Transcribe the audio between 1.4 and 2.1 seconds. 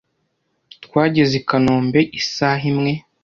kanombe